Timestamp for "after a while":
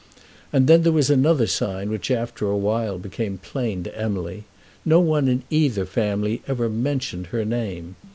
2.09-2.97